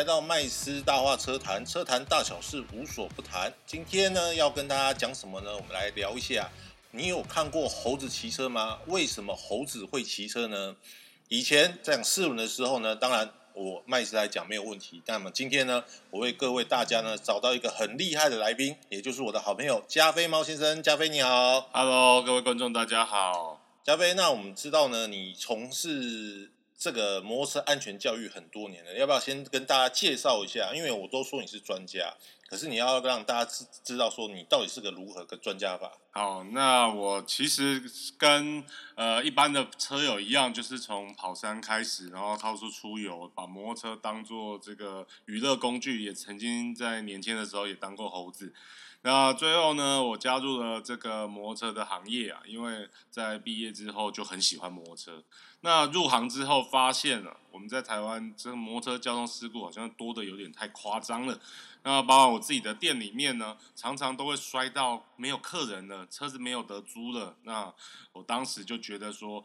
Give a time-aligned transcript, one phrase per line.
[0.00, 3.52] 来到麦斯大话车谈，车谈大小事无所不谈。
[3.66, 5.54] 今天呢，要跟大家讲什么呢？
[5.54, 6.48] 我们来聊一下，
[6.92, 8.78] 你有看过猴子骑车吗？
[8.86, 10.74] 为什么猴子会骑车呢？
[11.28, 15.02] 以前在讲四轮的时候呢，当然我麦斯来讲没有问题。
[15.04, 20.82] 那么今天呢，我为各位大家呢找到一个很厉害的来宾，也就是我的好朋友加菲猫先生。
[20.82, 23.60] 加菲你好，Hello，各位观众大家好。
[23.84, 30.72] 加菲，那我们知道呢，你从事这个摩托车安全教育很多年了，要不要先跟大家介绍一下？
[30.74, 32.14] 因为我都说你是专家。
[32.48, 35.92] 可是你要让大家知知道说你到底是个如何个专家法。
[36.10, 37.80] 好，那我其实
[38.18, 38.64] 跟
[38.96, 48.54] 呃一般的车友一样，就是从跑山开始，然后到处出游，把摩托车当做这个娱乐工具，也曾经在年轻的时候也当过猴子。
[49.02, 55.22] 那最后呢，我加入了这个摩托车的行业啊，因为在毕业之后就很喜欢摩托车。
[55.62, 61.40] 那入行之后发现了，我们在台湾这个摩托车交通事故好像多的有点太夸张了。
[61.82, 67.36] 那包括我自己的店里面呢，常常都会摔到没有客人了，车子没有得租了。
[67.44, 67.72] 那
[68.12, 69.44] 我当时就觉得说。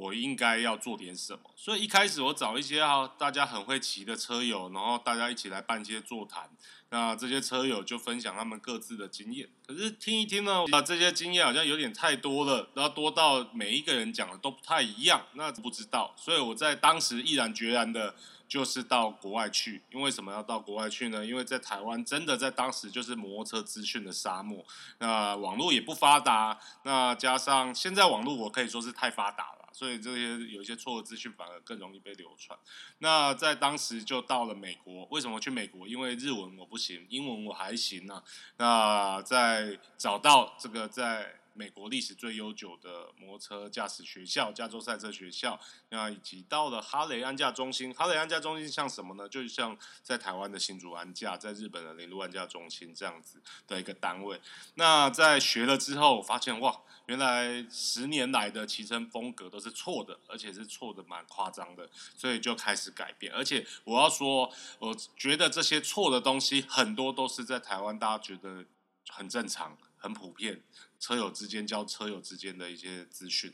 [0.00, 6.48] 我应该要做点什么，所以一开始我找一些啊大家很会骑的车友，然后大家一起来办一些座谈。
[6.92, 9.48] 那这些车友就分享他们各自的经验。
[9.64, 16.12] 可是听一听呢，啊这些经验好像有点太多了，然后多到每一个人讲的都不太一样，那不知道。
[16.16, 18.16] 所以我在当时毅然决然的，
[18.48, 19.82] 就是到国外去。
[19.92, 21.24] 因为什么要到国外去呢？
[21.24, 24.64] 因为在台湾真的在当时就是摩托车资讯的沙漠，
[24.98, 29.59] 那网络也不发达，那加上现在网络我可以说是太发达了。
[29.72, 32.58] 所以这些有一些错误资讯反而更容易被流传。
[32.98, 35.88] 那在当时就到了美国，为什么去美国？
[35.88, 38.22] 因为日文我不行，英文我还行呢。
[38.56, 41.39] 那在找到这个在。
[41.54, 47.92] 美国历史最悠久的摩托车驾驶学校——加州赛车学校，那以及到了哈雷安驾中心。
[47.92, 49.28] 哈雷安驾中心像什么呢？
[49.28, 54.40] 就像在台湾的新竹安驾，在日本的铃鹿安驾中心这样子的一个单位。
[54.74, 63.32] 那在学了之后，发现哇，原来十年来的骑乘风格都是错的，而且是错的蛮夸张的，所以就开始改变。
[63.34, 68.64] 而且我要说，我觉得这些错的东西很多都是在台湾，大家觉得
[69.08, 69.76] 很正常。
[70.02, 70.62] 很普遍，
[71.00, 73.52] 车友之间教车友之间的一些资讯。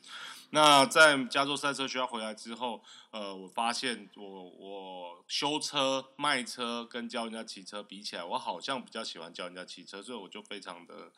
[0.50, 11.10] 那在加州赛车学校回来之后，呃，我发现我我修车、卖车跟教人家骑车比起来，我好像比较喜欢教人家骑车，所以我就非常的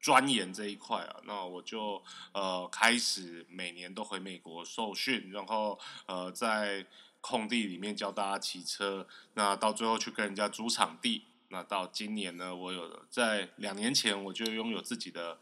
[0.00, 1.16] 钻研这一块啊。
[1.24, 2.02] 那我就
[2.32, 6.86] 呃开始每年都回美国受训，然后呃在
[7.20, 9.06] 空地里面教大家骑车。
[9.34, 11.24] 那到最后去跟人家租场地。
[11.48, 15.38] 那到今年呢，我有在两年前我就拥有自己的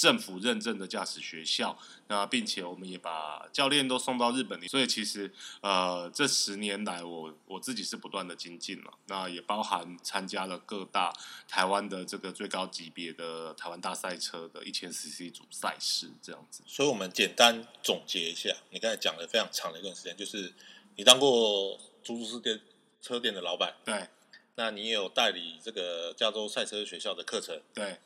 [0.00, 1.76] 政府认证的驾驶学校，
[2.08, 5.30] 那并且我们也把教练都送到日本所以其实
[5.60, 11.12] 呃这十年来我我自己是不断的精进了，那也包含参加了各大
[11.46, 16.62] 台湾的这个最高级别的台湾大赛车的一千 CC 组赛事这样子。
[16.66, 20.50] 所以我们简单总结一下，你刚才讲了非常长的一段时间，就是
[20.96, 22.60] 你当过出租车店
[23.02, 24.08] 车店的老板，对。
[24.56, 27.98] 那你也有代理这个加州赛车学校的课程，对。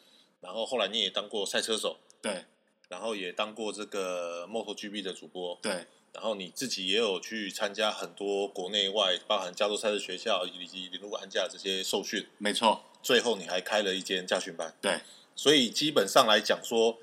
[0.44, 2.44] 然后后来你也当过赛车手，对。
[2.90, 5.86] 然后也当过这个 MotoGP 的主播，对。
[6.12, 12.84] 然后你自己也有去参加很多国内外，包含加州赛车学校以及林路安驾这些受训，没错。
[13.02, 15.00] 最后你还开了一间驾训班，对。
[15.34, 16.98] 所以基本上来讲说，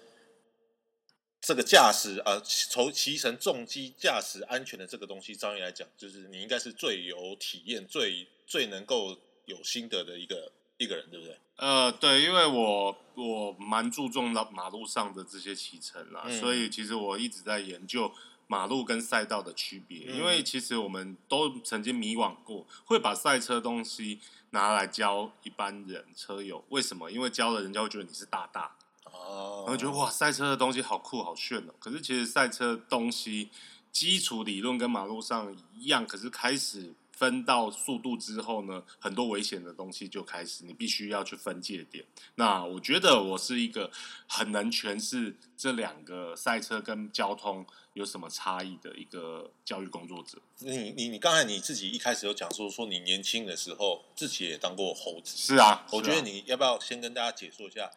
[1.42, 9.18] 这个驾驶呃，从骑乘重机驾驶安全的这个东西，张毅来讲，就是你应该是最有体验、最最能够。
[9.46, 10.50] 有心得的一个
[10.82, 11.38] 一个人，对不对？
[11.58, 18.12] 呃，对，因为我我蛮注重到马路上的这些骑乘啦，所以其实我一直在研究
[18.48, 20.00] 马路跟赛道的区别。
[20.08, 27.12] 因为其实我们都曾经迷惘过，会把赛车东西拿来教一般人车友，为什么？
[27.12, 31.74] 因为教了人家会觉得你是大大哦，然后觉得哇，赛车的东西好酷好炫哦。
[31.80, 33.50] 可是其实赛车东西
[33.92, 36.96] 基础理论跟马路上一样，可是开始。
[37.22, 42.04] 分到速度之后呢，很多危险的东西就开始，你必须要去分界点。
[42.34, 43.92] 那我觉得我是一个
[44.28, 47.64] 很能诠释这两个赛车跟交通
[47.94, 50.42] 有什么差异的一个教育工作者。
[50.58, 55.86] 你你你刚才你自己一开始有讲说说你年轻的时候自己也当过猴子，是啊。
[55.92, 57.92] 我觉得你要不要先跟大家解说一下，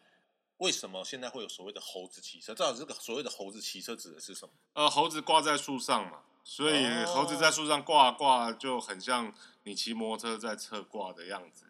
[0.58, 2.54] 为什么现在会有所谓的猴子骑车？
[2.54, 4.52] 到底这个所谓的猴子骑车指的是什么？
[4.74, 6.18] 呃，猴子挂在树上嘛。
[6.44, 9.32] 所以猴子在树上挂挂就很像
[9.64, 11.64] 你骑摩托车在侧挂的样子。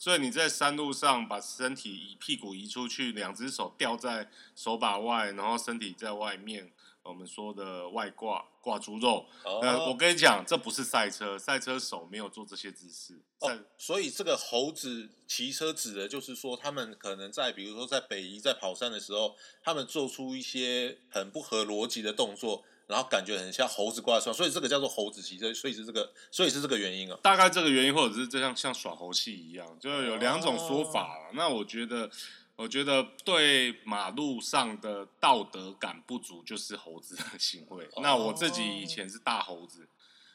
[0.00, 6.70] 所以你在山路上把身体移屁股移出去，两只手吊在手把外，然后身体在外面，
[7.02, 9.26] 我们说的外挂挂猪肉。
[9.42, 13.20] 哦呃，我跟你讲，这不是赛车，赛车手没有做这些姿势。
[13.40, 19.34] 赛哦，所以这个猴子骑车指的就是说，他们可能在比如说在北移在跑山的时候，
[19.64, 27.20] 他们做出一些很不合逻辑的动作，然后感觉很像猴子挂双，所以这个叫做猴子骑车，所以是这个，所以是这个原因哦。
[27.22, 32.10] 大概这个原因，或者是这样像耍猴戏一样，就有两种说法哦啦那我觉得，
[32.56, 37.84] 我觉得对马路上的道德感不足就是猴子的行为。
[37.92, 39.86] 哦那我自己以前是大猴子，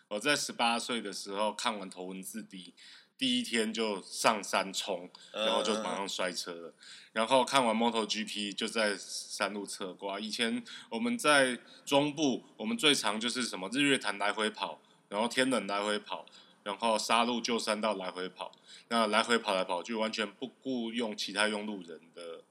[0.10, 2.74] 我在十八岁的时候看完《头文字 D》，
[3.18, 6.74] 第一天就上山冲，然后就马上摔车了。
[7.12, 10.20] 然后看完 MotoGP 就在山路侧挂。
[10.20, 16.26] 以前我们在中部，我们最常就是什么日月潭来回跑，然后天冷来回跑，
[16.64, 18.52] 然后沙路旧山道来回跑。
[18.90, 22.42] 那来回跑来跑去，完全不顾用其他用路人的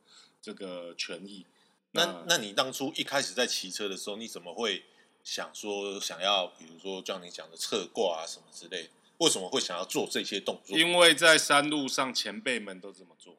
[0.40, 1.44] 这个权益。
[1.90, 4.84] 那那你当初一开始在骑车的时候，你怎么会
[5.24, 8.90] 想说想要，比如说像你讲的侧挂啊什么之类的？
[9.18, 10.76] 为什么会想要做这些动作？
[10.76, 13.38] 因为在山路上前辈们都这么做，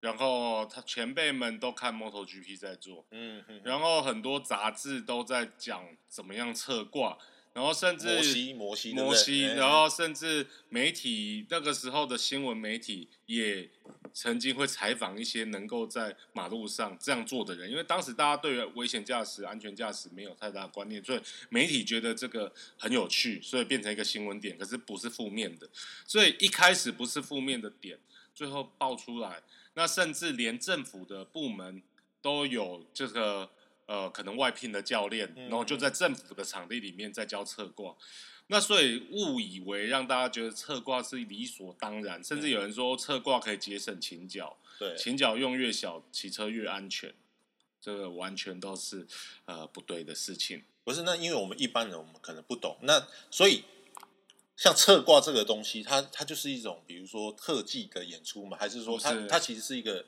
[0.00, 7.16] 然后他前辈们都看 MotoGP 在做，嗯嗯，然后很多杂志都在讲怎么样侧挂，
[7.54, 9.54] 然后甚至摩西摩西摩西，哎。
[9.54, 13.68] 然后甚至媒体那个时候的新闻媒体也
[14.14, 21.20] 曾经会采访一些能够在马路上这样做的人，因为当时大家对于危险驾驶、安全驾驶没有太大的观念，所以
[21.50, 25.68] 媒体觉得这个很有趣，所以变成一个新闻点，可是不是负面的，
[26.06, 27.98] 所以一开始不是负面的点，
[28.34, 29.42] 最后爆出来，
[29.74, 31.82] 那甚至连政府的部门
[32.22, 33.50] 都有这个。
[33.92, 37.94] 呃，可能外聘的教练，嗯然后就在政府的场地里面在教侧挂，
[38.46, 47.12] 那所以误以为让大家觉得侧挂是理所当然，甚至有人说侧挂可以节省倾角，对，倾角用越小，骑车越安全，
[47.82, 49.06] 这个完全都是
[49.44, 50.62] 呃不对的事情。
[50.84, 53.62] 不是那因为我们一般人我们可能不懂，那所以
[54.56, 60.06] 像侧挂这个东西，它它就是一种比如说特技的演出嘛，还是说它是它其实是一个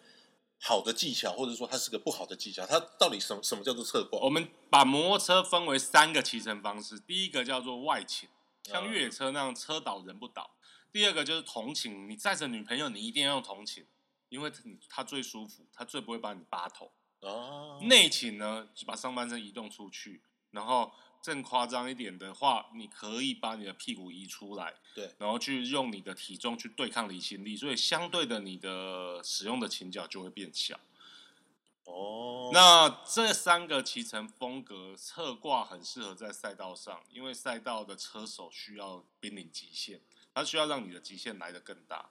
[0.67, 2.65] 好的技巧，或者说它是个不好的技巧？
[2.65, 4.19] 它到底什么什么叫做侧挂？
[4.21, 8.27] 我们把摩托车分为三个骑乘方式，第一个叫做外倾，
[8.63, 10.43] 像嗯越野车那样车倒人不倒；
[10.91, 13.87] 第二个就是同倾，你载着女朋友，你一定要用同倾，
[14.31, 16.91] 因为你她最舒服，她最不会把你扒头。
[17.21, 20.91] 哦，内倾呢，就把上半身移动出去，然后
[21.25, 30.79] 更夸张一点的话，你可以把你的屁股移出来，对，然后去用你的体重去对抗离心力，所以相对的，你的使用的倾角就会变小。
[31.85, 40.01] 哦，那这三个骑乘风格，侧挂很适合在赛道上，因为赛道的车手需要濒临极限，
[40.35, 42.11] 他需要让你的极限来得更大。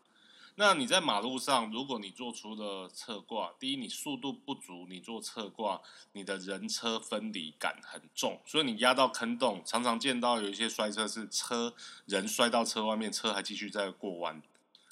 [0.55, 11.73] 那你在马路上，如果你做出了侧挂，第一，你速度不足，你做侧挂，你的人车分离感很重，所以你压到坑洞，常常见到有一些摔车是车
[12.05, 14.41] 人摔到车外面，车还继续在过弯，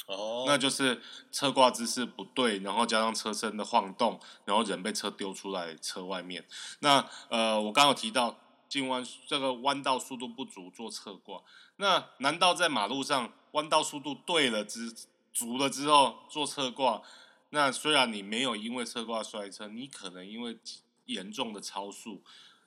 [0.08, 1.00] 哦，那就是
[1.32, 6.44] 侧挂姿势不对，然后加上车身的晃动，然后人被车丢出来车外面。
[6.80, 8.36] 那呃，我刚刚有提到
[8.68, 11.44] 进弯这个弯道速度不足做侧挂，
[11.76, 14.92] 那难道在马路上弯道速度对了之
[15.34, 17.02] 足了之后做侧挂？
[17.50, 20.58] 那虽然你没有因为侧挂摔车，你可能因为
[21.06, 22.24] 严重的超速，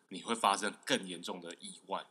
[0.08, 2.04] 你会发生更严重的意外。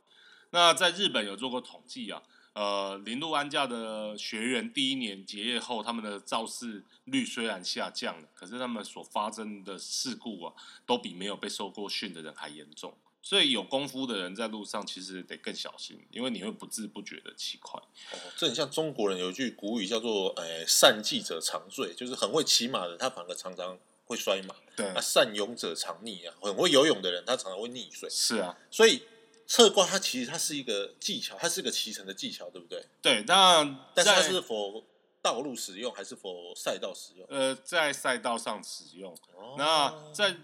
[0.50, 10.54] 那在日本有做过统计啊，呃，零路安驾的学员第一年结业后，他们的肇事率虽然下降了，可是他们所发生的事故啊，
[10.86, 12.96] 都比没有被受过训的人还严重。
[13.24, 17.80] 所以有功夫的人在路上其实得更小心，因为你会不知不觉的骑快。
[18.12, 28.10] 哦，这很像中国人有一句古语叫做“呃，善骑者常醉”，就是很会骑马的人，他反而常常会摔马；对啊，，善泳者常溺啊，很会游泳的人，他常常会溺水。
[28.10, 29.02] 是啊，所以
[29.48, 32.86] 侧挂它其实它是一个技巧，它是个骑乘的技巧，对不对？
[33.02, 33.24] 对。
[33.26, 33.64] 那
[33.94, 34.84] 但是它是否
[35.22, 37.26] 道路使用还是否赛道使用？
[37.30, 40.36] 呃在赛道上使用，哦那在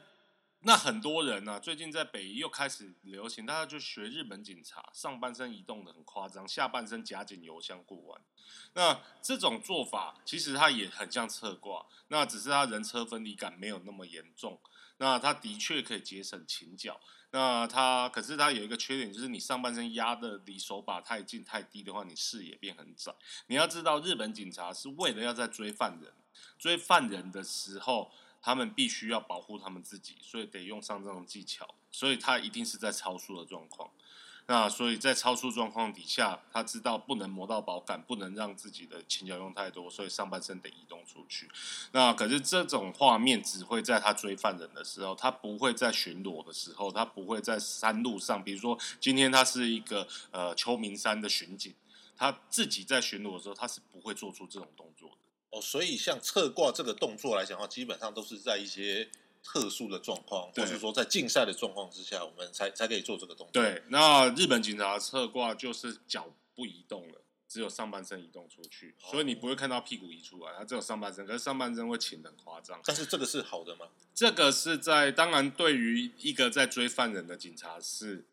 [0.62, 8.22] 那很多人呢、最近在北宜又开始流行，大家就学日本警察，上半身移动的很夸张，下半身夹紧油箱过弯。
[8.74, 14.60] 那这种做法其实它也很像侧挂，那只是它人车分离感没有那么严重。
[14.98, 17.00] 那它的确可以节省倾角，
[17.32, 23.16] 那它可是它有一个缺点，就是你上半身压的离手把太近太低的话，你视野变很窄。
[23.48, 26.14] 你要知道，日本警察是为了要在追犯人，
[26.58, 28.12] 追犯人的时候，
[28.42, 33.90] 他们必须要保护他们自己，所以得用上这种技巧，所以他一定是在超速的状况。
[34.48, 41.48] 那所以在超速状况底下，他知道不能磨到保杆，不能让自己的前脚用太多，所以上半身得移动出去。
[41.92, 48.44] 那可是这种画面只会在他追犯人的时候，他不会在巡逻的时候，他不会在山路上。
[48.44, 51.76] 比如说今天他是一个呃秋名山的巡警，
[52.18, 55.29] 他自己在巡逻的时候，他是不会做出这种动作的。
[55.52, 59.10] 哦，所以像侧挂这个动作来讲的话，基本上都是在一些。
[59.42, 63.64] 特殊的状况，或是说在竞赛的状况之下，我们才才可以做这个动作。
[63.64, 72.82] 对，那日本警察侧挂就是脚不移动了，只有上半身移动出去，所以你不会看到屁股移出来，它只有上半身，可是上半身会请的很夸张。
[72.84, 73.88] 但是这个是好的吗？
[74.14, 78.26] 这个是在当然，对于一个在追犯人的警察，是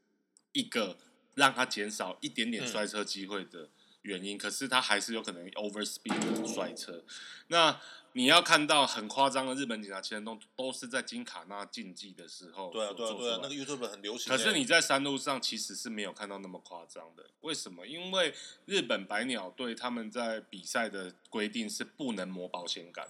[0.51, 0.99] 一个
[1.35, 3.71] 让他减少一点点摔车机会的
[4.07, 4.39] 原因。
[4.39, 7.05] 可是他还是有可能 over speed 的摔车。
[7.49, 7.79] 那
[8.13, 14.33] 你要看到很夸张的日本警察骑动都是在金卡纳竞技的时候对啊对啊对啊，那个 YouTube 很流行。
[14.33, 17.27] 可是你在山路上其实是没有看到那么夸张的。
[17.43, 17.87] 为什么？
[17.87, 18.33] 因为
[18.65, 23.07] 日本百鸟队他们在比赛的规定是不能磨保险杆，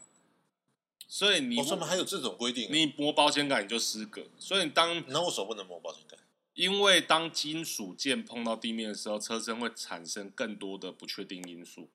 [1.06, 2.68] 所以你上面还有这种规定？
[2.72, 4.26] 你磨保险杆你就失格。
[4.40, 6.18] 所以当那我手不能磨保险杆，
[6.56, 11.88] 因为当金属件碰到地面的时候，车身会产生更多的不确定因素。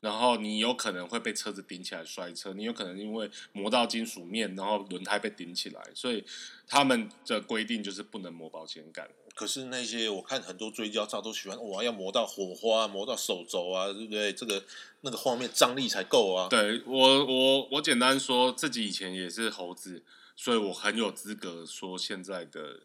[0.00, 6.24] 然后你有可能会被车子顶起来摔车，你有可能因为磨到金属面，然后轮胎被顶起来，所以
[6.68, 9.10] 他们的规定就是不能磨保险杆。
[9.34, 14.32] 可是那些我看很多追焦照都喜欢哇，要磨到火花，磨到手肘啊，对不对？
[14.32, 14.64] 这个
[15.00, 16.48] 那个画面张力才够啊。
[16.48, 20.04] 对我我我简单说自己以前也是猴子，
[20.36, 22.82] 所以我很有资格说现在的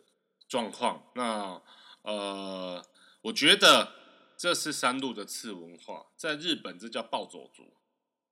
[0.54, 1.02] 状况。
[1.16, 1.62] 那
[2.04, 2.86] 呃，
[3.24, 4.04] 我觉得。
[4.36, 7.64] 这是山路的次文化，在日本这叫暴走族。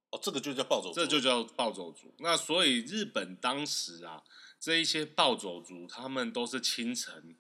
[0.09, 2.13] 哦，这个就叫暴走族，这就叫暴走族。
[2.17, 4.21] 那所以日本当时啊，
[4.59, 7.37] 这一些暴走族，他们都是清晨，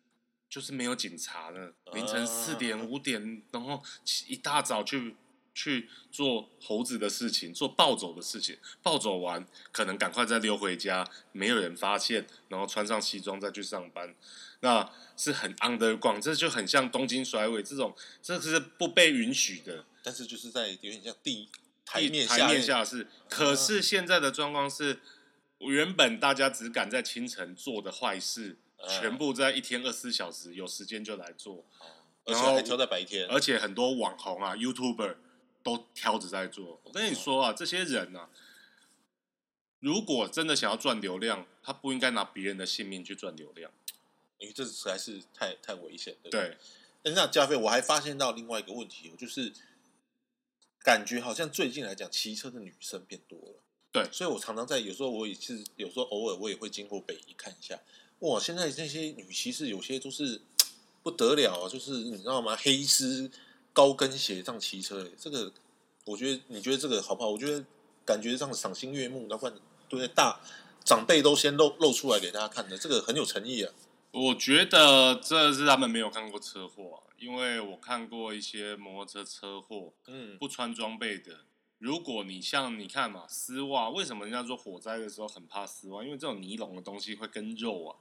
[0.47, 3.83] 就是没有警察的，凌晨四点五点，然后
[4.27, 5.17] 一大早去
[5.61, 8.57] 去做猴子的事情，做暴走的事情。
[8.81, 14.15] 暴走完，可能赶快再溜回家，没有人发现，然后穿上西装再去上班。
[14.61, 19.85] 那是很 underground，这就很像东京甩尾这种，这是不被允许的。
[20.01, 21.47] 但是就是在有点像地
[21.85, 24.99] 台面台面下是，可是现在的状况是，
[25.59, 31.63] 原本大家只敢在清晨做的坏事，全部在一天二十四小时有时间就来做，
[32.25, 35.17] 而且还挑在白天，而且很多网红啊、YouTuber
[35.63, 36.79] 都挑着在做。
[36.83, 38.29] 我跟你说啊，这些人啊，
[39.79, 43.71] 如果真的想要赚流量，他不应该拿别人的性命去赚流量。
[44.39, 46.57] 因为这实在是太太危险，对不对？
[47.13, 49.53] 那加菲，我还发现到另外一个问题，就是
[50.83, 53.63] 感觉好像最近来讲，骑车的女生变多了。
[53.91, 57.79] 对，所以我常常在有时候我也是有时候偶尔我也会经过北宜看一下，
[58.19, 60.41] 哇，现在那些女骑士有些都是
[61.03, 62.55] 不得了，就是你知道吗？
[62.55, 63.29] 黑丝
[63.73, 65.51] 高跟鞋这样骑车，这个
[66.05, 67.29] 我觉得你觉得这个好不好？
[67.29, 67.63] 我觉得
[68.05, 69.55] 感觉这样赏心悦目，那不然
[69.87, 70.07] 对不对？
[70.09, 70.39] 大
[70.83, 73.73] 长辈都先露露出来给大家看的，这个很有诚意啊。
[74.11, 81.45] 我觉得这是他们没有看过车祸，因为我看过一些摩托车车祸，嗯，不穿装备的。
[81.77, 86.03] 如果你像你看嘛，丝袜，为什么人家说火灾的时候很怕丝袜？
[86.03, 87.95] 因为这种尼龙的东西会跟肉啊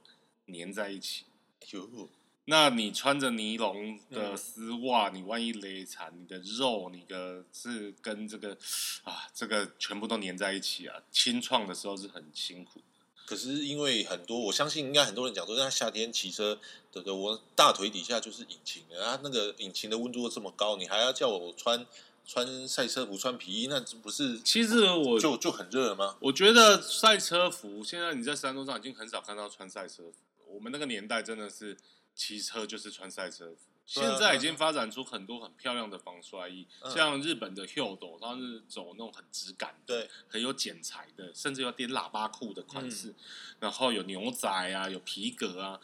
[0.53, 1.25] 粘在一起。
[1.71, 2.09] 哟，
[2.45, 8.57] 那你穿着尼龙的丝袜，你万一勒残，你的肉，你的是跟这个
[9.03, 12.81] 啊，这个全部都粘在一起啊，清创的时候是很辛苦。
[13.25, 16.59] 可是因为很多，我相信应该很多人讲说，在夏天骑车，
[16.91, 21.85] 对对，我大腿底下就是引擎啊，那个引擎的温度这么高，你还要叫我穿
[22.25, 24.39] 穿赛车服、穿皮衣，那不是？
[24.41, 26.17] 其实我就就很热吗？
[26.19, 30.13] 我觉得赛车服现在你在山路上已经很少看到穿赛车服，
[30.47, 31.77] 我们那个年代真的是
[32.15, 33.57] 骑车就是穿赛车服。
[33.83, 43.13] 现在已经发展出很多很漂亮的防摔衣，像日本的 Hildo，它是走那种很质感的，很有剪裁的，甚至有点喇叭裤的款式，
[43.59, 45.77] 然后有牛仔啊，有皮革啊，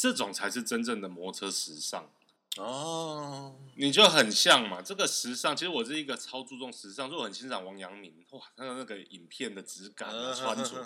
[0.00, 2.10] 这种才是真正的摩托车时尚
[2.56, 3.54] 哦。
[3.76, 10.84] 你就很像嘛，这个时尚，其实我是一个超注重时尚，所以我很欣赏王阳明，哇，他的那个影片的质感啊，穿着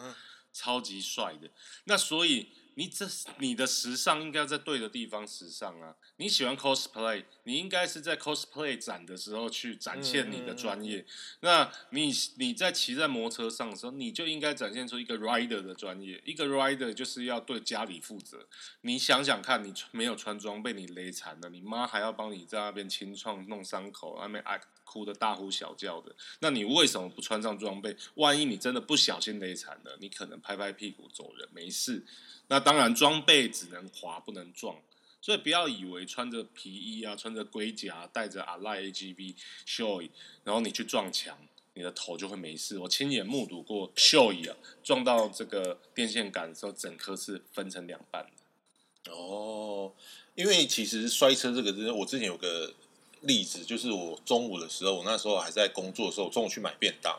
[0.52, 1.49] 超级帅的，
[1.85, 2.50] 那所以。
[2.75, 3.07] 你这
[3.38, 5.95] 你的时尚应该在对的地方时尚啊！
[6.17, 11.05] 你喜欢 cosplay，你应该是在 cosplay 展的时候去展现你的专业。
[11.41, 16.21] 那你你在骑在摩托车上的时候，你就应该展现出一个 rider 的专业。
[16.25, 18.47] 一个 rider 就是要对家里负责。
[18.81, 24.59] 你想想看，你没有穿装被你勒残了，你妈还要帮你在那边清创弄伤口，那边爱
[24.93, 26.15] 哭的大呼小叫的。
[26.41, 27.97] 那你为什么不穿上装备？
[28.17, 32.05] 万一你真的不小心勒惨了，你可能拍拍屁股走人，没事。
[32.49, 34.77] 那当然，装备只能滑不能撞，
[35.23, 39.35] 所以不要以为穿着皮衣啊、穿着龟甲、带着阿赖 AGV
[39.67, 40.07] show，，
[40.45, 41.39] 然后你去撞墙，
[41.73, 42.79] 你的头就会没事。
[42.79, 49.13] 我亲眼目睹过秀椅啊撞到这个电线杆的时候，整颗是分成两半的。
[49.13, 49.95] 哦，
[50.35, 52.75] 因为其实摔车这个，我之前有个
[53.23, 57.19] 例子，就是我中午的时候，我那时候还在工作的时候，中午去买便当，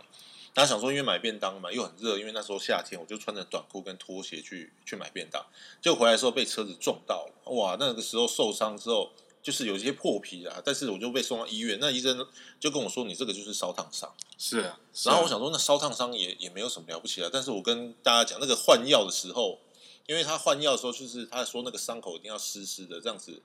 [0.54, 5.46] 然后想说因为买便当嘛，又很热，因为那时候夏天，我就穿着短裤跟拖鞋去去买便当，
[5.82, 9.12] 结果回来的时候被车子撞到了，哇，那个时候受伤之后。
[9.44, 12.26] 就是有一些破皮啊，但是我就被送到医院，那医生
[12.62, 17.30] 就跟我说：“你这个就是烧烫伤。”是啊，然后我想说，那烧烫伤也也没有什么了不起啊。
[17.30, 19.60] 但是我跟大家讲，那个换药的时候，
[20.08, 23.42] 因为他换药的时候，就是他说那个伤口一定要湿湿的，这样子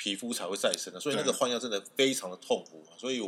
[0.00, 0.98] 皮肤才会再生的。
[0.98, 2.84] 所以那个换药真的非常的痛苦。
[2.96, 3.20] 所以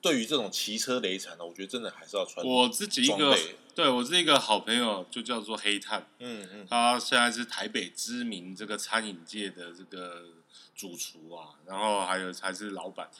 [0.00, 2.46] 对于这种骑车雷惨呢，我觉得真的还是要穿。
[2.46, 3.36] 我自己一个，
[3.74, 10.26] 对我一个好朋友就叫做黑炭，嗯嗯，他现在是台北知名这个餐饮界的这个。
[10.74, 13.10] 主厨啊，然后还有才是老板。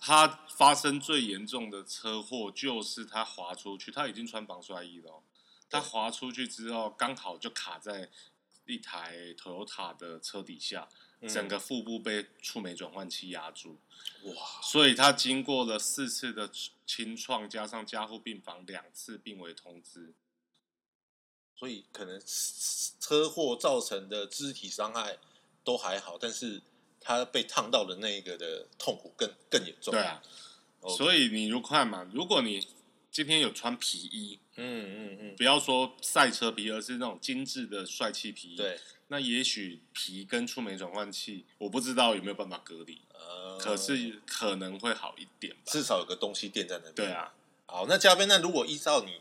[0.00, 5.20] 他发生最严重的车祸就是他滑出去，他已经穿防摔衣了。
[5.68, 8.08] 他滑出去之后，刚好就卡在
[8.66, 10.88] 一台 Toyota 的车底下，
[11.28, 13.78] 整个腹部被触媒转换器压住。
[14.24, 14.34] 哇！
[14.62, 16.50] 所以他经过了四次的
[16.86, 20.12] 清创，加上加护病房两次病危通知，
[21.56, 22.20] 所以可能
[23.00, 25.18] 车祸造成的肢体伤害
[25.64, 26.62] 都还好，但是。
[27.04, 29.90] 他被烫到的那个的痛苦更更严重。
[29.90, 30.22] 对啊，
[30.96, 32.64] 所以你如看嘛，如果你
[33.12, 43.02] 今天有穿皮衣，嗯嗯嗯，不要说赛车皮，而是那种精致的帅气皮衣，对，那也许皮跟触媒转换器，我不知道有没有办法隔离，
[43.60, 46.94] 可是可能会好一点，至少有个东西垫在那边。
[46.94, 47.34] 对啊，
[47.66, 49.20] 好，那嘉宾，那如果依照你。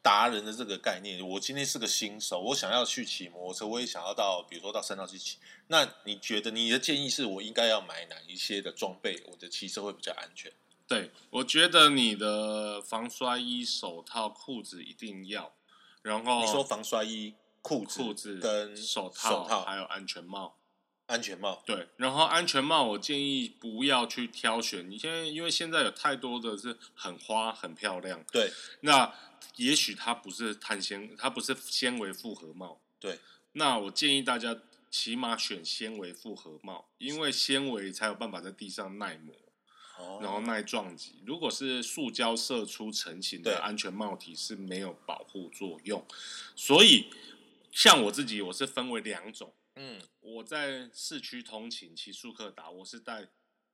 [0.00, 5.36] 达人的这个概念，我今天是个新手，我想要去骑摩托车，我也想要到，比如说到山道去骑。
[5.66, 10.50] 那你觉得你的建议是我应该要买哪一些的装备，我的骑车会比较安全？
[10.88, 15.54] 对，我觉得你的防摔衣、手套、裤子一定要。
[16.02, 20.56] 然后你说防摔衣、裤子、裤子跟手套、手套还有安全帽。
[21.06, 29.10] 安全帽对，然后安全帽我建议不要去挑选，你现在因为现在有太多的是很花很漂亮，对，那
[29.56, 33.18] 也许它不是碳纤，它不是纤维复合帽，对，
[33.52, 34.54] 那我建议大家
[34.90, 39.34] 起码选纤维复合帽，因为纤维才有办法在地上耐磨，
[39.98, 41.22] 哦，然后耐撞击。
[41.26, 46.04] 如果是塑胶射出成型的安全帽体是没有保护作用，
[46.56, 47.10] 所以
[47.70, 49.52] 像我自己，我是分为两种。
[49.76, 53.28] 嗯，我在市区通勤骑速克达，我是戴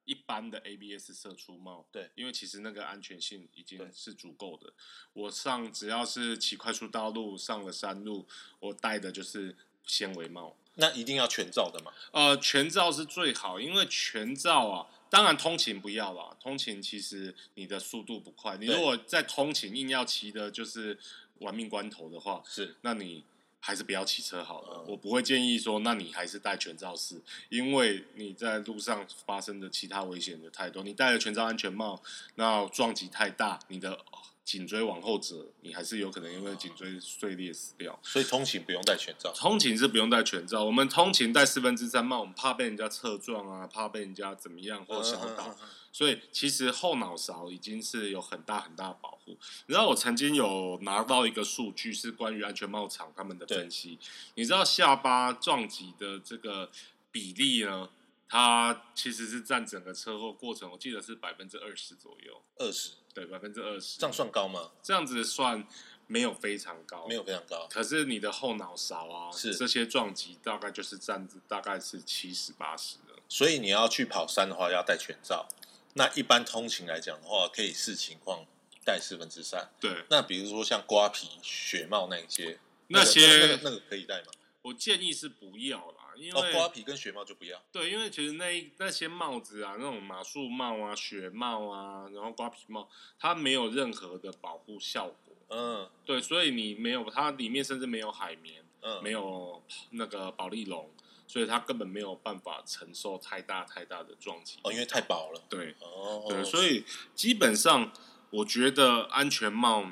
[0.04, 1.86] 一般的 ABS 射出帽。
[1.90, 4.72] 对，因为其实那个安全性已经是足够的。
[5.14, 8.26] 我上只要是骑快速道路上了山路，
[8.60, 9.56] 我戴的就是
[9.86, 10.56] 纤维帽。
[10.74, 11.92] 那一定要全罩的吗？
[12.12, 16.36] 呃，全罩是最好，因为全罩啊，当然通勤不要啦。
[16.40, 20.98] 通勤其实你的速度不快，你如果在通勤硬要骑的就是
[21.38, 23.22] 玩命关头的话，是，那你。
[23.66, 24.84] 还是不要骑车好了。
[24.86, 30.82] 我不会建议说，那你还是戴全罩式，因为你在路上发生的其他危险的太多。
[30.82, 32.02] 你戴了全罩安全帽，
[32.34, 33.98] 那撞击太大，你的
[34.44, 37.98] 颈椎往后折，你还是有可能因为颈椎碎裂死掉。
[38.02, 39.32] 所以通勤不用戴全罩。
[39.32, 40.64] 通勤是不用戴全罩。
[40.64, 45.56] 我们通勤戴四分之三帽，我们怕被人家侧撞啊，怕被人家怎么样或小倒。
[45.90, 49.38] 所以其实后脑勺已经是有很大很大的保护。
[49.66, 53.98] 然后我曾经有拿到一个数据，是关于安全帽厂他们的分析。
[54.34, 56.70] 你知道下巴撞击的这个
[57.10, 57.88] 比例呢？
[58.26, 62.42] 它其实是占整个车祸过程，我记得是百分之二十左右。
[62.56, 63.98] 二十，对，百分之二十。
[63.98, 64.72] 这样算高吗？
[64.82, 65.64] 这样子算
[66.08, 67.66] 没有非常高，没有非常高。
[67.70, 73.14] 可是你的后脑勺啊，是这些撞击大概就是占大概是七十八十的。
[73.28, 75.46] 所以你要去跑山的话，要戴全罩。
[75.94, 78.44] 那一般通勤来讲的话，可以视情况
[78.84, 79.70] 戴四分之三。
[79.80, 80.04] 对。
[80.10, 84.26] 那比如说像瓜皮、雪帽那一些，那些那个可以戴吗？
[84.62, 87.60] 我建议是不要啦，因为瓜皮跟雪帽就不要。
[87.72, 95.34] 对，因为其实那那些帽子啊，那种马术帽啊、雪帽啊，然后瓜皮帽，它没有任何的保护效果。
[95.48, 95.88] 嗯。
[96.04, 100.90] 对，所以你没有它里面甚至没有海绵，嗯，没有那个保利龙。
[101.26, 105.42] 所以它根本没有办法承受太大太大的撞击哦，因为太薄了。
[105.48, 107.90] 对，哦，对，所以基本上
[108.28, 109.90] 我觉得安全帽，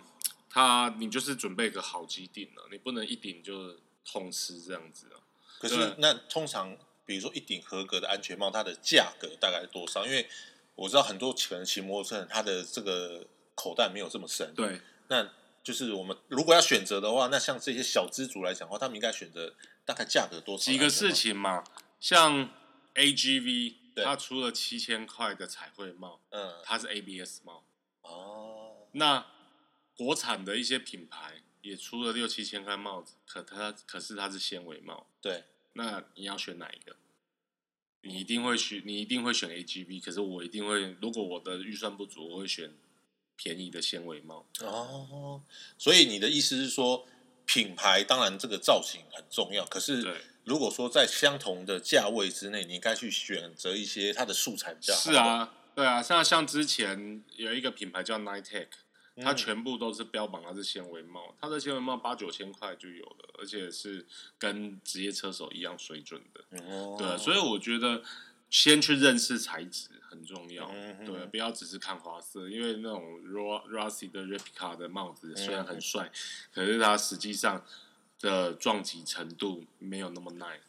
[0.50, 5.16] 它你就是准备个好几顶了，你不能一顶就痛失这样子啊。
[5.62, 10.04] 可是那通常比如说一顶合格的安全帽，它的价格大概多少？
[10.04, 10.28] 因为
[10.74, 14.52] 我知道很多可能骑摩托车，它的这个口袋没有这么深。
[14.54, 15.30] 对，那
[15.62, 19.54] 就是我们如果要选择的话，那像这些小资族来讲的话，他们应该选择。
[19.84, 20.62] 大概价格多少？
[20.62, 21.64] 几个事情嘛，
[21.98, 22.48] 像
[22.94, 27.64] AGV 对它出了七千块的彩绘帽，嗯，它是 ABS 帽。
[28.02, 29.26] 哦，那
[29.96, 35.08] 国产的一些品牌也出了六七千块帽子，可它可是它是纤维帽。
[35.20, 35.42] 对，
[35.74, 36.96] 那你要选哪一个？
[38.04, 42.72] 你一定会选，你一定会选 AGV，可是我一定会，如果我的预算不足，我会选
[43.36, 44.44] 便宜的纤维帽。
[44.60, 45.40] 哦，
[45.78, 47.06] 所以你的意思是说，
[47.46, 55.00] 品牌当然这个造型很重要，可是，如果说在相同的价位之内，你应该去选择一些它的素材比较好。
[55.00, 58.66] 是，啊，对啊，像像之前有一个品牌叫 Nitek，
[59.16, 64.06] 它嗯全部都是标榜它是纤维帽，它的纤维帽八九千块就有了，而且是
[64.38, 66.64] 跟职业车手一样水准的。
[66.64, 68.02] 哦，对，所以我觉得
[68.48, 70.70] 先去认识材质很重要。
[70.72, 76.10] 嗯对，不要只是看花色，因为那种 Ro Rossi 的 Replica 的帽子虽然很帅，
[76.52, 77.64] 可是它实际上
[78.20, 80.60] 的撞击程度没有那么 nice。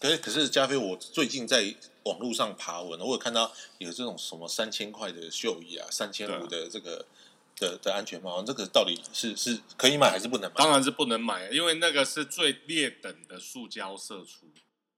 [0.00, 1.74] 可是可是加菲，我最近在
[2.04, 7.04] 网络上爬文，我有看到有这种什么三千块的秀衣啊，三千五的这个
[7.60, 10.56] 的的安全帽，这个到底是是可以买还是不能买？
[10.56, 14.46] 当然是不能买，因为那个是最劣等的塑胶射出。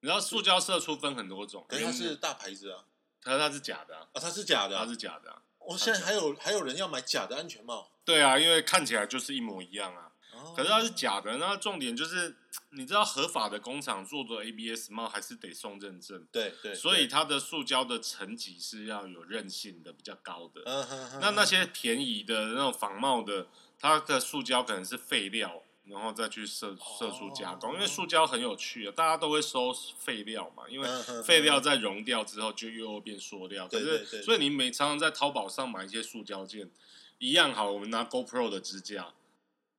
[0.01, 2.85] 你知道塑胶射出分很多种，可是它是大牌子啊，
[3.21, 4.87] 可是它是假的、啊，啊，它是假的、它啊。
[4.87, 5.43] 是假的、啊。
[5.59, 10.12] 我现在还有还有人要买假的安全帽，对啊，因为看起来就是一模一样啊。
[10.43, 12.37] 哦可是它是假的，那重点就是，
[12.71, 20.63] 你知道合法的工厂做的 ABS 帽还是得送认证，对对，所以它的塑胶的层级是要有韧性的，比较高的。
[20.65, 23.47] 嗯哼哼那那些便宜的那种仿冒的，
[23.79, 27.75] 它的塑胶可能是废料，然后再去射射出加工。
[27.75, 30.89] 因为塑胶很有趣啊，大家都会收废料嘛，因为
[31.25, 33.67] 废料在熔掉之后就又会变塑料。
[33.69, 36.71] 可是，所以你每常常在淘宝上买一些塑胶件，
[37.19, 37.71] 一样好。
[37.71, 39.13] 我们拿 GoPro 的支架，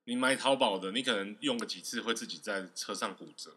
[0.05, 3.51] 你买淘宝的，你可能用个几次会自己在车上骨折。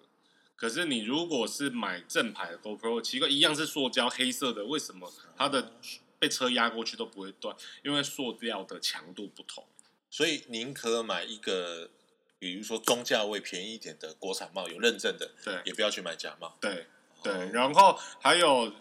[0.55, 5.73] 可是你如果是买正牌的 GoPro，奇怪，一样是塑胶黑色的，为什么它的
[6.19, 7.55] 被车压过去都不会断？
[7.85, 9.67] 因为塑料的强度不同。
[10.09, 11.91] 所以宁可买一个，
[12.39, 16.57] 比如说中价位便宜一点的国产帽，有认证的，对也不要去买假帽。
[16.61, 16.87] 对
[17.23, 18.73] 对，哦然后还有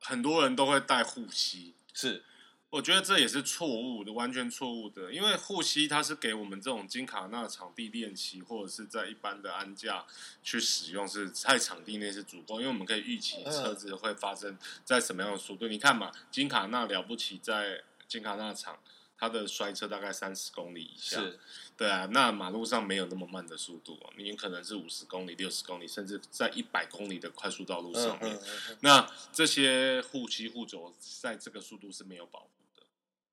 [0.00, 2.22] 很多人都会戴护膝，是
[2.70, 5.10] 我觉得这也是错误的，完全错误的。
[5.10, 10.04] 因为护膝它是给我们这种金卡纳场地练习，或者是在一般的安架
[10.42, 15.66] 去使用，是在场地内是足够，因为我们可以预期嗯车子会发生在什么样的速度。
[15.66, 18.78] 你看嘛，金卡纳了不起，在金卡纳场。
[19.18, 21.40] 它的摔车大概三十公里以下，是，
[21.76, 28.32] 对啊，那马路上没有那么慢的速度啊，你可能是五十公里、六十公里，甚至在一百公里的快速道路嗯上面。
[28.32, 32.86] 嗯嗯嗯那这些护膝护肘在这个速度是没有保护的。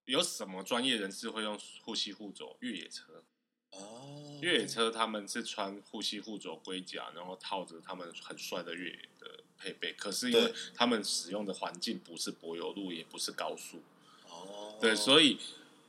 [0.06, 2.58] 有什么专业人士会用护膝护肘？
[2.62, 3.24] 越野车，
[3.72, 9.94] 哦，越野车他们是穿护膝护肘龟甲，然后套着他们很帅的越野的配备。
[9.94, 13.82] 可是因为他们使用的环境不是柏油路，也不是高速，
[14.30, 15.40] 哦，对，所以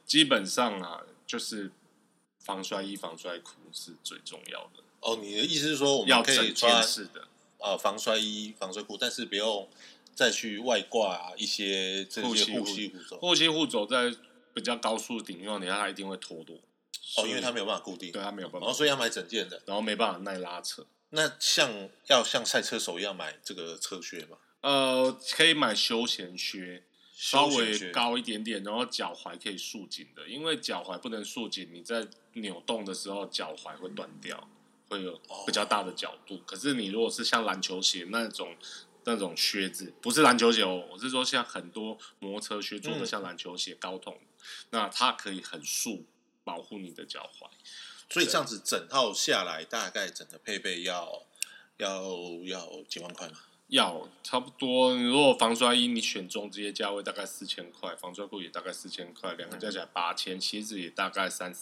[0.07, 1.71] 基本上啊，就是
[2.39, 7.29] 防摔衣、防摔裤是最重要的，哦，你的意思是说我要们可以整穿件式的。
[7.59, 9.69] 呃防摔衣、防摔裤，但是不用
[10.15, 14.15] 再去外挂一些这护膝些护膝护肘护膝护肘在
[14.55, 16.57] 比较高速顶用，你看它一定会脱落。
[17.17, 19.61] 哦，因为它没有办法固定，对它没有办法然后所以要买整件的。
[19.65, 20.87] 然后没办法耐拉扯。
[21.11, 24.37] 那像要像赛车手一样买这个车靴嘛？
[24.61, 26.85] 呃，可以买休闲靴，
[27.19, 34.49] 稍微高一点点，然后脚踝可以束紧的，因为脚踝不能束紧，你在扭动的时候脚踝会断掉，
[34.91, 36.39] 会有比较大的角度。
[36.45, 38.55] 可是你如果是像篮球鞋那种
[39.05, 44.21] 那种靴子，不是篮球鞋哦，我是说像很多摩托车靴做的嗯像篮球鞋高筒，
[44.69, 46.05] 那它可以很束
[46.45, 47.49] 保护你的脚踝。
[48.11, 51.23] 所以这样子整套下来，大概整个配备要
[51.79, 52.05] 要
[52.45, 53.39] 要几万块嘛？
[53.69, 61.55] 要差不多，你如果防摔衣你选中这些价位大概四千块，防摔裤也大概四千块，两个加起来八千，鞋子也大概三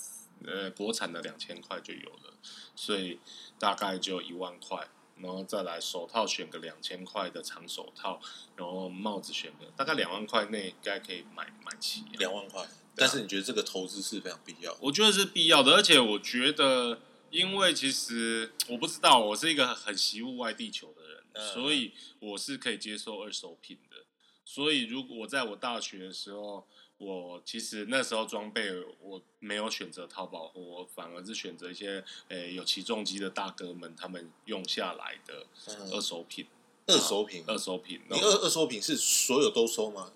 [0.47, 2.35] 呃国产的两千块就有了，
[2.77, 3.19] 所以
[3.59, 4.87] 大概就一万块，
[5.17, 8.21] 然后再来手套选个两千块的长手套，
[8.57, 12.67] 然后帽子选个大概两万块内应该可以买买齐、两万块。
[12.95, 14.77] 但是你觉得这个投资是非常必要？
[14.81, 24.05] 我觉得是必要的，而且我觉得，因为其实我不知道，我是一个很习物外地球的人，所以我是可以接受二手品的。
[24.45, 26.67] 所以如果我在我大学的时候，
[26.99, 28.71] 我其实那时候装备
[29.01, 35.47] 我没有选择淘宝货，我反而是选择一些诶、有起重机的大哥们他们用下来的
[35.91, 36.47] 二嗯，手品。
[36.87, 40.13] 二手品，二手品，你二二手品是所有都收吗？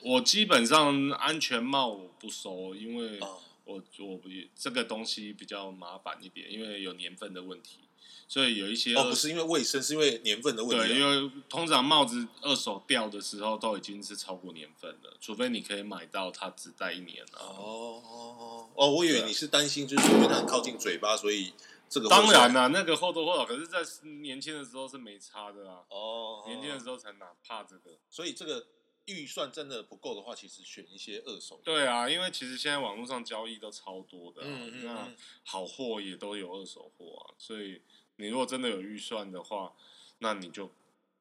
[0.00, 7.80] 我基本上安全帽我不收，因为哦，我我不这个东西比较麻烦一点，因为有年份的问题，
[8.26, 10.96] 所以有一些哦，不是因为卫生，是因为年份的问，题啊。
[10.98, 17.40] 因为通常帽子二手掉的时候都已经是超过年份了，除非你可以买到它只戴一年啊。
[17.40, 21.52] 哦哦哦，我以为你是担心，就是因为它很靠近嘴巴，所以
[21.88, 22.62] 这个当然啦。
[22.62, 23.78] 啦、那个或多或少，可是，在
[24.20, 25.80] 年轻的时候是没差的啊。
[25.88, 27.98] 哦，年轻的时候才哪怕这个。
[28.10, 28.66] 所以这个
[29.06, 31.60] 预算真的不够的话，其实选一些二手。
[31.64, 37.80] 对啊，因为其实现在网络上交易都超多的啊、嗯嗯那嗯好货也都有二手货啊，所以
[38.18, 39.72] 你如果真的有预算的话，
[40.18, 40.70] 那你就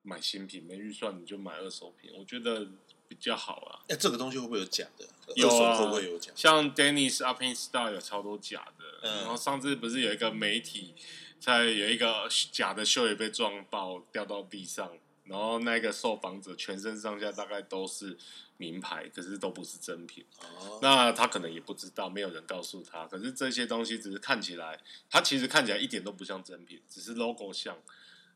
[0.04, 2.68] 买新品；没预算你就买二手品，我觉得
[3.08, 3.80] 比较好啊。
[3.88, 5.08] 哎，这个东西会不会有假的？
[5.36, 6.32] 有啊二手会不会有假？
[6.36, 10.94] 像 Dennis Up in Star 有超多假的，嗯然后上次不是有一个媒体
[11.40, 14.92] 在有一个假的秀也被撞爆掉到地上，
[15.30, 18.18] 然后那个受访者全身上下大概都是
[18.58, 20.26] 名牌，可是都不是真品。
[20.40, 23.06] 哦，那他可能也不知道，没有人告诉他。
[23.08, 27.78] 可是这些东西只是看起来，它其实看起来一点都不像真品，只是 logo 像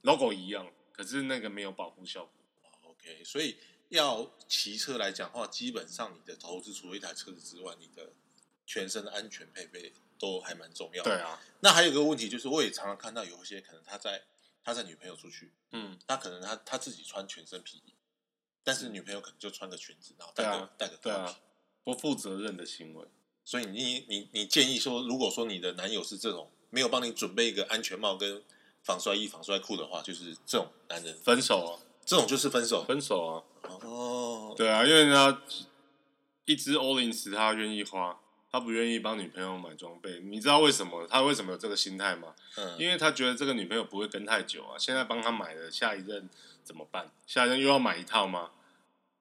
[0.01, 2.31] ，logo 一样，可是那个没有保护效果。
[2.91, 3.57] OK，所以
[3.89, 8.11] 要骑车来讲的话，基本上你的投资除了一台车子之外，你的
[8.65, 11.09] 全身的安全配备都还蛮重要的。
[11.09, 14.21] 对，啊，那还有一个问题就是，我也常常看到有一些可能他在
[14.63, 17.93] 他带女朋友出去，嗯，他可能他他自己穿全身皮衣，
[18.63, 21.37] 但是女朋友可能就穿个裙子，然后戴个、戴个对啊
[21.83, 23.05] 不负责任的行为。
[23.43, 28.43] 所以你你你建议说，如果说你的男友是这种没有帮你准备一个安全帽跟
[28.83, 31.73] 防摔衣、防摔裤的话，就是这种男人，分手啊，
[32.05, 32.83] 这种就是分手。
[32.83, 33.43] 分手啊，
[33.81, 35.41] 哦，对啊，因为他
[36.45, 38.19] 一只欧林斯他愿意花，
[38.51, 40.19] 他不愿意帮女朋友买装备。
[40.19, 42.35] 你知道为什么他为什么有这个心态吗？
[42.57, 46.29] 嗯，因为他觉得这个女朋友不会跟太久啊，现在帮他买了，下一任
[46.63, 47.11] 怎么办？
[47.25, 48.51] 下一任又要买一套吗？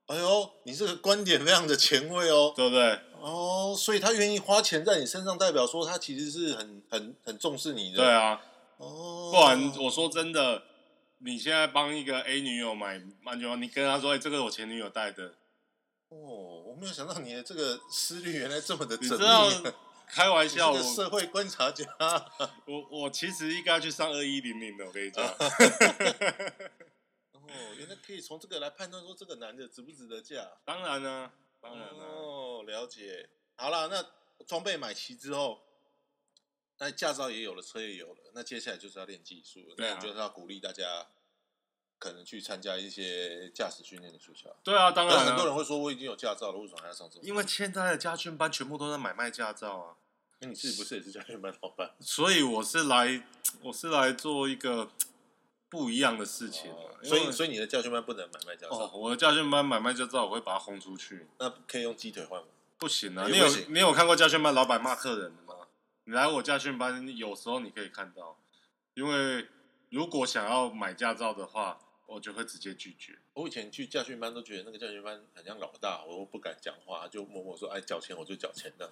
[0.06, 2.52] 哎呦，你这个观点非常的前卫哦。
[2.56, 2.98] 对不对？
[3.20, 7.98] 哦，所以他愿意花钱在你身上，代表说他其实是很很很重视你的。
[7.98, 8.40] 对，啊，
[8.78, 10.64] 哦，不然我说真的，
[11.18, 15.34] 你现在帮一个 A 女友买安全帽，你跟他说，哎、这个我前女友带的，
[16.10, 19.72] 哦，我没有想到你的这个思虑原来这么的你缜知道密。
[20.06, 21.84] 开玩笑，社会观察家。
[22.66, 25.24] 我我其实应该去上二一零零的，我跟你讲。
[27.30, 27.38] 哦，
[27.78, 30.50] 原来可以从这个来判断说这个男的值不值得嫁。
[30.64, 33.30] 当然呢、当然呢、哦，了解。
[33.54, 34.04] 好了，那
[34.44, 35.62] 装备买齐之后，
[36.78, 39.76] 那驾照也有了，车也有了，那接下来就是要练技术了。
[39.76, 41.06] 对啊那我就是要鼓励大家，
[42.00, 44.50] 可能去参加一些驾驶训练的学校。
[44.64, 45.24] 对啊，当然、啊。
[45.26, 47.20] 很多人会说我已经有驾照了，为什么还要上这？
[47.20, 49.94] 因为现在的家训班全部都在买卖驾照啊，
[50.40, 51.92] 那你自己不是也是家训班老板？
[52.00, 53.22] 所以我是来，
[53.62, 54.90] 我是来做一个
[55.68, 62.46] 不一样的事情、啊哦所以以所以你的驾训班不能买卖驾照，哦，我的家训班买卖驾照我会把它轰出去，那可以用鸡腿换吗？
[62.78, 63.26] 不行啊！
[63.28, 65.54] 你有你有看过家训班老板骂客人的吗？
[66.04, 68.38] 你来我家训班，有时候你可以看到，
[68.94, 69.46] 因为
[69.90, 71.78] 如果想要买驾照的话，
[72.10, 73.16] 我就会直接拒绝。
[73.34, 78.90] 我以前去教训班都觉得那个教训班很像老大，我都不敢讲话，就默默说：“哎，缴钱我就缴钱的。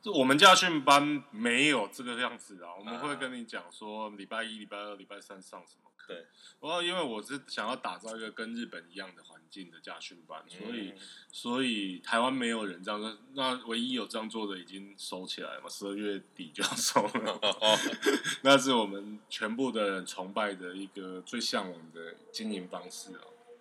[0.00, 6.14] 就我们教训班没有这个样子啊，我们啊会跟你讲说礼拜一、礼拜二、礼拜三上什么课。
[6.14, 6.26] 对，
[6.60, 10.98] 然后因为我是想要打造一个跟日本一样的环境的驾训班，所以、嗯
[11.32, 17.38] 所以台湾没有人这样做，那唯一有这样做的已经收起来了嘛，十二月底就要收了。
[17.42, 17.78] 哦，
[18.42, 23.10] 那是我们全部的人崇拜的一个最向往的经营方式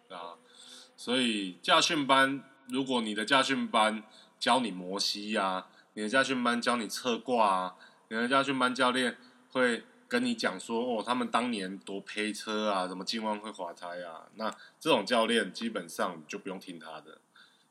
[0.09, 0.37] 哦，啊，
[0.95, 4.03] 所以驾训班，如果你的驾训班
[4.39, 7.75] 教你摩西呀、你的驾训班教你侧挂啊，
[8.09, 9.17] 你的驾训班教练
[9.51, 14.47] 会跟你讲说，哦，他们当年多配车啊，什么进弯会滑胎啊，那
[14.79, 17.17] 这种教练基本上你就不用听他的，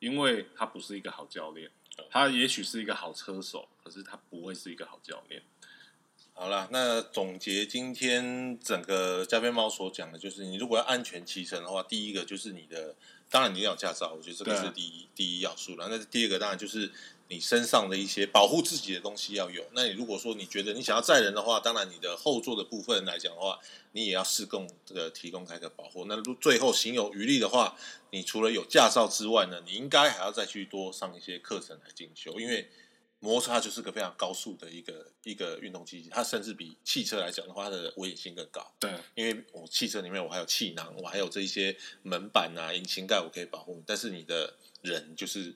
[0.00, 1.70] 因为他不是一个好教练，
[2.11, 5.40] 他也许是一个好车手，可是他不会是一个好教练。
[6.35, 12.96] 好了，那总结今天整个加菲猫所讲的，就是你如果要安全骑乘的话，第一个就是你的，
[13.31, 15.87] 当然你要有驾照，我觉得这个是第一、第一要素了。
[15.88, 16.90] 那第二个当然就是
[17.32, 19.64] 你身上的一些保护自己的东西要有。
[19.72, 23.58] 那你如果说你觉得你想要载人的话，当然你的后座的部分来讲的话，
[23.92, 26.04] 你也要适供这个提供开个保护。
[26.04, 27.74] 那如最后行有余力的话，
[28.10, 32.68] 你除了有驾照之外呢，你应该还要再去多上一些课程来进修，因为
[33.18, 38.70] 摩托车就是个非常高速的一个一个运动机器，它甚至比汽车来讲的话，它的危险性更高。
[38.78, 43.82] 对，因为我汽车里面我还有气囊，我还有这一些门板啊、引擎盖，我可以保护你。
[43.86, 45.54] 但是你的人就是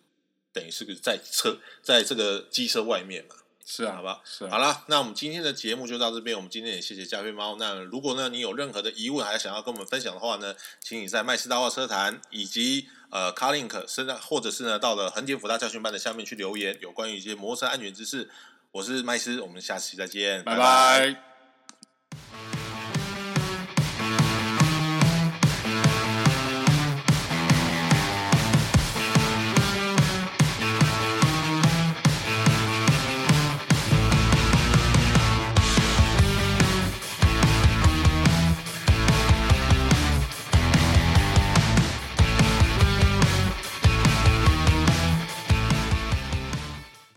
[0.56, 4.22] 等于是个在车在这个机车外面嘛，是啊，好吧？
[4.24, 6.34] 是啊好啦，那我们今天的节目就到这边。
[6.34, 7.56] 我们今天也谢谢加菲猫。
[7.56, 18.30] 那如果呢你有任何的疑问，还想要跟我们分享的话呢，请你在麦斯大话车坛以及呃 Carlink 或者是呢到了横田辅大教训班的下面去留言，有关于一些摩托车安全知识。
[18.72, 21.35] 我是麦斯，我们下期再见，拜拜。